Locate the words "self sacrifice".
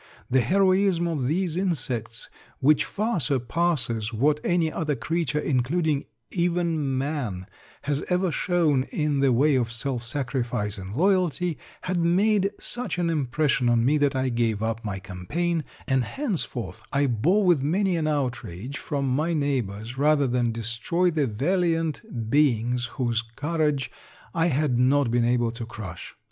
9.71-10.79